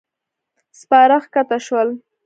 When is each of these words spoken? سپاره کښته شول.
سپاره 0.79 1.17
کښته 1.33 1.57
شول. 1.65 1.89